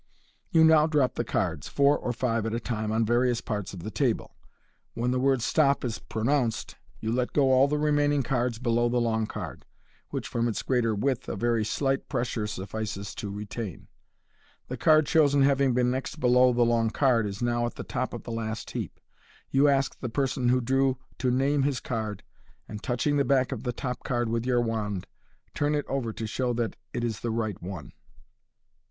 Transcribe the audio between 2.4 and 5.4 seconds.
at a time, on various parts of the table. When the